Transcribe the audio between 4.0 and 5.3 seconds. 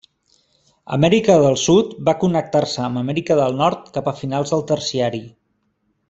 a finals del Terciari.